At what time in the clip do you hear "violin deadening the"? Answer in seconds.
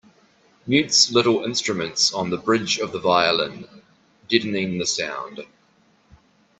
2.97-4.85